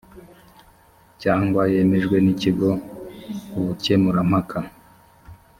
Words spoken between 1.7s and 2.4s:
yemejwe n